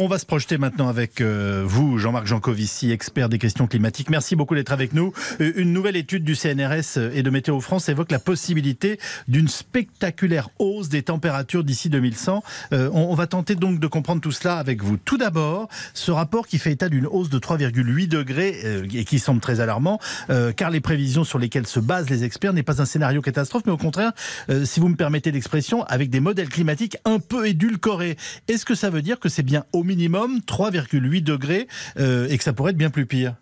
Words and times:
On 0.00 0.06
va 0.06 0.20
se 0.20 0.26
projeter 0.26 0.58
maintenant 0.58 0.86
avec 0.86 1.20
euh, 1.20 1.64
vous, 1.66 1.98
Jean-Marc 1.98 2.24
Jancovici, 2.24 2.92
expert 2.92 3.28
des 3.28 3.40
questions 3.40 3.66
climatiques. 3.66 4.10
Merci 4.10 4.36
beaucoup 4.36 4.54
d'être 4.54 4.70
avec 4.70 4.92
nous. 4.92 5.12
Euh, 5.40 5.52
Une 5.56 5.72
nouvelle 5.72 5.96
étude 5.96 6.22
du 6.22 6.36
CNRS 6.36 6.98
et 7.12 7.24
de 7.24 7.30
Météo 7.30 7.58
France 7.58 7.88
évoque 7.88 8.12
la 8.12 8.20
possibilité 8.20 9.00
d'une 9.26 9.48
spectaculaire 9.48 10.50
hausse 10.60 10.88
des 10.88 11.02
températures 11.02 11.64
d'ici 11.64 11.88
2100. 11.88 12.44
Euh, 12.72 12.88
on, 12.92 13.12
va 13.16 13.26
tenter 13.26 13.56
donc 13.56 13.80
de 13.80 13.88
comprendre 13.88 14.20
tout 14.20 14.30
cela 14.30 14.58
avec 14.58 14.84
vous. 14.84 14.98
Tout 14.98 15.18
d'abord, 15.18 15.68
ce 15.94 16.12
rapport 16.12 16.46
qui 16.46 16.58
fait 16.58 16.70
état 16.70 16.88
d'une 16.88 17.08
hausse 17.08 17.28
de 17.28 17.40
3,8 17.40 18.06
degrés 18.06 18.60
euh, 18.64 18.86
et 18.94 19.04
qui 19.04 19.18
semble 19.18 19.40
très 19.40 19.58
alarmant, 19.58 19.98
euh, 20.30 20.52
car 20.52 20.70
les 20.70 20.80
prévisions 20.80 21.24
sur 21.24 21.40
lesquelles 21.40 21.66
se 21.66 21.80
basent 21.80 22.08
les 22.08 22.22
experts 22.22 22.52
n'est 22.52 22.62
pas 22.62 22.80
un 22.80 22.86
scénario 22.86 23.20
catastrophe, 23.20 23.64
mais 23.66 23.72
au 23.72 23.76
contraire, 23.76 24.12
euh, 24.48 24.64
si 24.64 24.78
vous 24.78 24.86
me 24.86 24.94
permettez 24.94 25.32
l'expression, 25.32 25.82
avec 25.86 26.08
des 26.08 26.20
modèles 26.20 26.50
climatiques 26.50 26.98
un 27.04 27.18
peu 27.18 27.48
édulcorés. 27.48 28.16
Est-ce 28.46 28.64
que 28.64 28.76
ça 28.76 28.90
veut 28.90 29.02
dire 29.02 29.18
que 29.18 29.28
c'est 29.28 29.42
bien 29.42 29.64
au 29.72 29.87
minimum 29.88 30.40
3,8 30.46 31.22
degrés 31.22 31.66
euh, 31.98 32.28
et 32.28 32.38
que 32.38 32.44
ça 32.44 32.52
pourrait 32.52 32.70
être 32.70 32.76
bien 32.76 32.90
plus 32.90 33.06
pire 33.06 33.34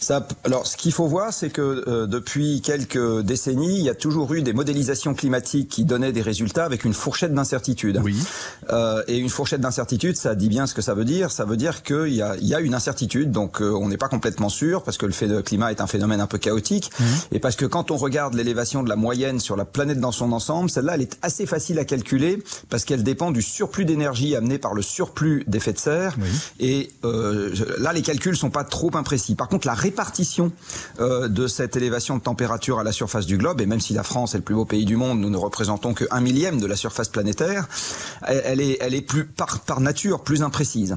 Ça, 0.00 0.26
alors, 0.44 0.66
ce 0.66 0.78
qu'il 0.78 0.92
faut 0.92 1.06
voir, 1.06 1.32
c'est 1.32 1.50
que 1.50 1.84
euh, 1.86 2.06
depuis 2.06 2.62
quelques 2.62 3.20
décennies, 3.20 3.78
il 3.78 3.84
y 3.84 3.90
a 3.90 3.94
toujours 3.94 4.32
eu 4.32 4.40
des 4.40 4.54
modélisations 4.54 5.12
climatiques 5.12 5.68
qui 5.68 5.84
donnaient 5.84 6.12
des 6.12 6.22
résultats 6.22 6.64
avec 6.64 6.84
une 6.84 6.94
fourchette 6.94 7.34
d'incertitude. 7.34 8.00
Oui. 8.02 8.16
Euh, 8.70 9.02
et 9.08 9.18
une 9.18 9.28
fourchette 9.28 9.60
d'incertitude, 9.60 10.16
ça 10.16 10.34
dit 10.34 10.48
bien 10.48 10.66
ce 10.66 10.74
que 10.74 10.80
ça 10.80 10.94
veut 10.94 11.04
dire. 11.04 11.30
Ça 11.30 11.44
veut 11.44 11.58
dire 11.58 11.82
qu'il 11.82 12.14
y 12.14 12.22
a, 12.22 12.34
il 12.36 12.46
y 12.46 12.54
a 12.54 12.60
une 12.60 12.74
incertitude, 12.74 13.30
donc 13.30 13.60
euh, 13.60 13.72
on 13.72 13.88
n'est 13.88 13.98
pas 13.98 14.08
complètement 14.08 14.48
sûr, 14.48 14.82
parce 14.82 14.96
que 14.96 15.04
le 15.04 15.12
fait 15.12 15.28
de 15.28 15.40
climat 15.42 15.70
est 15.70 15.82
un 15.82 15.86
phénomène 15.86 16.20
un 16.20 16.26
peu 16.26 16.38
chaotique, 16.38 16.90
et 17.30 17.38
parce 17.38 17.56
que 17.56 17.66
quand 17.66 17.90
on 17.90 17.96
regarde 17.96 18.34
l'élévation 18.34 18.82
de 18.82 18.88
la 18.88 18.96
moyenne 18.96 19.38
sur 19.38 19.56
la 19.56 19.66
planète 19.66 20.00
dans 20.00 20.12
son 20.12 20.32
ensemble, 20.32 20.70
celle-là, 20.70 20.94
elle 20.94 21.02
est 21.02 21.18
assez 21.20 21.44
facile 21.44 21.78
à 21.78 21.84
calculer, 21.84 22.42
parce 22.70 22.84
qu'elle 22.84 23.02
dépend 23.02 23.30
du 23.30 23.42
surplus 23.42 23.84
d'énergie 23.84 24.34
amené 24.34 24.58
par 24.58 24.72
le 24.72 24.82
surplus 24.82 25.44
d'effet 25.46 25.72
de 25.72 25.78
serre. 25.78 26.16
Et 26.58 26.90
euh, 27.04 27.52
là, 27.78 27.92
les 27.92 28.02
calculs 28.02 28.36
sont 28.36 28.50
pas 28.50 28.64
trop 28.64 28.90
imprécis. 28.94 29.34
Par 29.34 29.48
contre, 29.48 29.66
la 29.66 29.74
répartition 29.90 30.52
euh, 31.00 31.26
de 31.28 31.48
cette 31.48 31.76
élévation 31.76 32.16
de 32.16 32.22
température 32.22 32.78
à 32.78 32.84
la 32.84 32.92
surface 32.92 33.26
du 33.26 33.36
globe, 33.36 33.60
et 33.60 33.66
même 33.66 33.80
si 33.80 33.92
la 33.92 34.04
France 34.04 34.34
est 34.34 34.38
le 34.38 34.44
plus 34.44 34.54
beau 34.54 34.64
pays 34.64 34.84
du 34.84 34.96
monde, 34.96 35.18
nous 35.20 35.30
ne 35.30 35.36
représentons 35.36 35.94
que 35.94 36.04
un 36.12 36.20
millième 36.20 36.60
de 36.60 36.66
la 36.66 36.76
surface 36.76 37.08
planétaire, 37.08 37.66
elle, 38.22 38.42
elle 38.44 38.60
est, 38.60 38.78
elle 38.80 38.94
est 38.94 39.02
plus 39.02 39.24
par, 39.26 39.60
par 39.60 39.80
nature 39.80 40.22
plus 40.22 40.42
imprécise. 40.42 40.96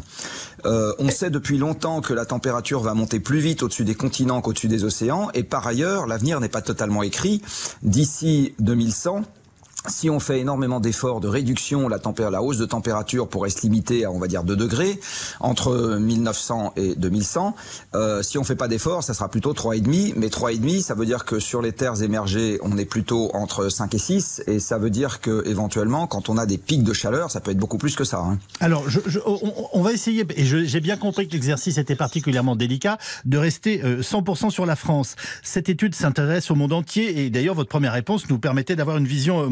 Euh, 0.65 0.93
on 0.99 1.09
sait 1.09 1.31
depuis 1.31 1.57
longtemps 1.57 2.01
que 2.01 2.13
la 2.13 2.25
température 2.25 2.81
va 2.81 2.93
monter 2.93 3.19
plus 3.19 3.39
vite 3.39 3.63
au-dessus 3.63 3.83
des 3.83 3.95
continents 3.95 4.41
qu'au-dessus 4.41 4.67
des 4.67 4.83
océans, 4.83 5.29
et 5.33 5.43
par 5.43 5.65
ailleurs, 5.65 6.05
l'avenir 6.05 6.39
n'est 6.39 6.49
pas 6.49 6.61
totalement 6.61 7.01
écrit. 7.01 7.41
D'ici 7.81 8.53
2100, 8.59 9.23
si 9.87 10.09
on 10.09 10.19
fait 10.19 10.39
énormément 10.39 10.79
d'efforts 10.79 11.19
de 11.19 11.27
réduction, 11.27 11.87
la, 11.89 11.99
la 12.31 12.41
hausse 12.41 12.57
de 12.57 12.65
température 12.65 13.27
pourrait 13.27 13.49
se 13.49 13.61
limiter 13.61 14.05
à, 14.05 14.11
on 14.11 14.19
va 14.19 14.27
dire, 14.27 14.43
2 14.43 14.55
degrés 14.55 14.99
entre 15.39 15.97
1900 15.99 16.73
et 16.77 16.95
2100. 16.95 17.55
Euh, 17.95 18.21
si 18.23 18.37
on 18.37 18.43
fait 18.43 18.55
pas 18.55 18.67
d'efforts, 18.67 19.03
ça 19.03 19.13
sera 19.13 19.29
plutôt 19.29 19.53
3,5. 19.53 20.13
Mais 20.15 20.27
3,5, 20.27 20.81
ça 20.81 20.93
veut 20.93 21.05
dire 21.05 21.25
que 21.25 21.39
sur 21.39 21.61
les 21.61 21.71
terres 21.71 22.01
émergées, 22.01 22.59
on 22.63 22.77
est 22.77 22.85
plutôt 22.85 23.29
entre 23.33 23.69
5 23.69 23.93
et 23.93 23.97
6. 23.97 24.43
Et 24.47 24.59
ça 24.59 24.77
veut 24.77 24.89
dire 24.89 25.19
que, 25.21 25.43
éventuellement, 25.47 26.07
quand 26.07 26.29
on 26.29 26.37
a 26.37 26.45
des 26.45 26.57
pics 26.57 26.83
de 26.83 26.93
chaleur, 26.93 27.31
ça 27.31 27.39
peut 27.39 27.51
être 27.51 27.57
beaucoup 27.57 27.77
plus 27.77 27.95
que 27.95 28.03
ça. 28.03 28.19
hein. 28.19 28.37
Alors, 28.59 28.89
je- 28.89 28.99
je- 29.05 29.19
on, 29.25 29.39
on 29.73 29.81
va 29.81 29.91
essayer, 29.93 30.25
et 30.35 30.45
j'ai 30.45 30.79
bien 30.79 30.97
compris 30.97 31.27
que 31.27 31.33
l'exercice 31.33 31.77
était 31.77 31.95
particulièrement 31.95 32.55
délicat, 32.55 32.97
de 33.25 33.37
rester 33.37 33.83
euh, 33.83 34.01
100% 34.01 34.49
sur 34.49 34.65
la 34.65 34.75
France. 34.75 35.15
Cette 35.41 35.69
étude 35.69 35.95
s'intéresse 35.95 36.51
au 36.51 36.55
monde 36.55 36.73
entier, 36.73 37.25
et 37.25 37.29
d'ailleurs, 37.29 37.55
votre 37.55 37.69
première 37.69 37.93
réponse 37.93 38.29
nous 38.29 38.39
permettait 38.39 38.75
d'avoir 38.75 38.97
une 38.97 39.07
vision 39.07 39.41
euh, 39.43 39.47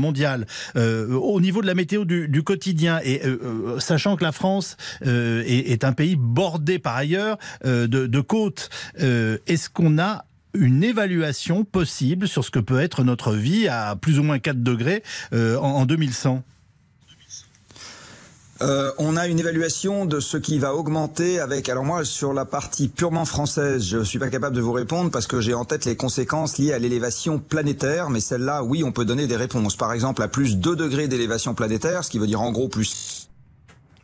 Euh, 0.75 1.13
au 1.13 1.41
niveau 1.41 1.61
de 1.61 1.67
la 1.67 1.75
météo 1.75 2.05
du, 2.05 2.43
quotidien, 2.43 2.99
et 3.03 3.21
euh, 3.25 3.39
euh, 3.43 3.79
sachant 3.79 4.15
que 4.15 4.23
la 4.23 4.31
France 4.31 4.77
est, 5.01 5.83
un 5.83 5.93
pays 5.93 6.15
bordé 6.15 6.79
par 6.79 6.95
ailleurs 6.95 7.37
de, 7.63 8.21
côtes, 8.21 8.69
est-ce 8.97 9.69
qu'on 9.69 9.99
a 9.99 10.25
une 10.53 10.83
évaluation 10.83 11.63
possible 11.63 12.27
sur 12.27 12.43
ce 12.43 12.51
que 12.51 12.59
peut 12.59 12.79
être 12.79 13.03
notre 13.03 13.33
vie 13.33 13.67
à 13.67 13.95
plus 13.95 14.19
ou 14.19 14.23
moins 14.23 14.39
4 14.39 14.61
degrés 14.61 15.03
en, 15.33 15.57
en 15.57 15.85
2100 15.85 16.43
Euh, 18.61 18.91
on 18.99 19.17
a 19.17 19.27
une 19.27 19.39
évaluation 19.39 20.05
de 20.05 20.19
ce 20.19 20.37
qui 20.37 20.59
va 20.59 20.75
augmenter 20.75 21.39
avec. 21.39 21.67
Alors 21.67 21.83
moi, 21.83 22.05
sur 22.05 22.31
la 22.31 22.45
partie 22.45 22.89
purement 22.89 23.25
française, 23.25 23.83
je 23.83 24.03
suis 24.03 24.19
pas 24.19 24.29
capable 24.29 24.55
de 24.55 24.61
vous 24.61 24.71
répondre 24.71 25.09
parce 25.09 25.25
que 25.25 25.41
j'ai 25.41 25.55
en 25.55 25.65
tête 25.65 25.85
les 25.85 25.95
conséquences 25.95 26.59
liées 26.59 26.73
à 26.73 26.77
l'élévation 26.77 27.39
planétaire. 27.39 28.11
Mais 28.11 28.19
celle-là, 28.19 28.63
oui, 28.63 28.83
on 28.83 28.91
peut 28.91 29.05
donner 29.05 29.25
des 29.25 29.35
réponses. 29.35 29.75
Par 29.75 29.93
exemple, 29.93 30.21
à 30.21 30.27
plus 30.27 30.57
2 30.57 30.75
degrés 30.75 31.07
d'élévation 31.07 31.55
planétaire, 31.55 32.03
ce 32.03 32.11
qui 32.11 32.19
veut 32.19 32.27
dire 32.27 32.41
en 32.41 32.51
gros 32.51 32.67
plus 32.67 33.30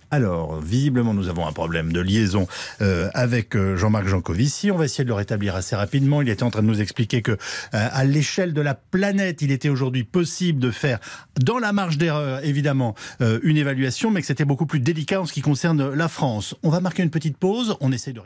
Alors, 0.10 0.62
visiblement, 0.62 1.14
nous 1.14 1.28
avons 1.28 1.46
un 1.48 1.52
problème 1.52 1.92
de 1.92 2.00
liaison 2.00 2.48
euh, 2.82 3.10
avec 3.14 3.56
euh, 3.56 3.76
Jean-Marc 3.76 4.08
Jancovici. 4.08 4.72
On 4.72 4.78
va 4.78 4.86
essayer 4.86 5.04
de 5.04 5.10
le 5.10 5.16
rétablir 5.16 5.56
assez 5.56 5.76
rapidement. 5.76 6.22
Il 6.22 6.30
était 6.30 6.44
en 6.44 6.50
train 6.50 6.62
de 6.62 6.68
nous 6.68 6.82
expliquer 6.82 7.22
que, 7.22 7.32
euh, 7.32 7.38
à 7.72 8.06
l'échelle 8.06 8.54
de 8.54 8.62
la 8.62 8.74
planète, 8.74 9.42
il 9.42 9.52
était 9.52 9.68
aujourd'hui 9.68 10.06
possible 10.06 10.60
de 10.60 10.72
faire, 10.72 11.00
dans 11.42 11.60
la 11.60 11.74
marge 11.74 11.98
d'erreur, 11.98 12.44
évidemment, 12.46 12.96
euh, 13.22 13.40
une 13.44 13.58
évaluation, 13.58 14.10
mais 14.10 14.22
que 14.22 14.28
c'était 14.28 14.46
beaucoup 14.46 14.66
plus 14.66 14.80
délicat 14.80 15.20
en 15.22 15.26
ce 15.26 15.34
qui 15.34 15.42
concerne 15.42 15.94
la 15.94 16.08
France. 16.08 16.56
On 16.64 16.70
va 16.70 16.80
marquer 16.80 17.04
une 17.04 17.10
petite 17.10 17.38
pause. 17.38 17.76
On 17.82 17.92
essaie 17.92 18.14
de 18.14 18.22